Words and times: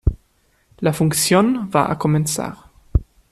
La 0.79 0.93
función 0.93 1.69
va 1.69 1.91
a 1.91 1.99
comenzar. 1.99 2.57